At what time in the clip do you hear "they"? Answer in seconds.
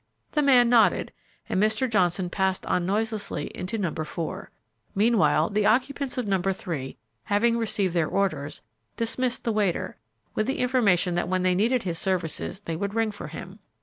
11.43-11.53, 12.61-12.75